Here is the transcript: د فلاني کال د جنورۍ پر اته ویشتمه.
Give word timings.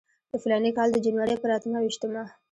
د 0.31 0.33
فلاني 0.43 0.71
کال 0.77 0.89
د 0.93 0.97
جنورۍ 1.05 1.35
پر 1.41 1.49
اته 1.57 1.67
ویشتمه. 1.83 2.23